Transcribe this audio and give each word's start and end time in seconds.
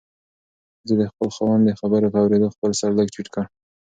ښځې 0.79 0.95
د 1.01 1.03
خپل 1.11 1.27
خاوند 1.35 1.63
د 1.65 1.69
خبرو 1.79 2.11
په 2.13 2.17
اورېدو 2.23 2.53
خپل 2.55 2.71
سر 2.79 2.89
لږ 2.99 3.07
ټیټ 3.13 3.27
کړ. 3.33 3.43